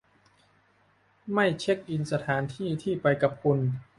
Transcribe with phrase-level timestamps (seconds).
[1.31, 3.59] ไม่เช็กอินสถานที่ที่ไปกับคุณ